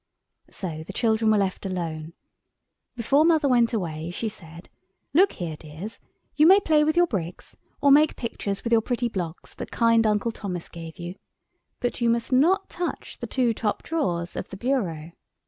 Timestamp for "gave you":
10.69-11.17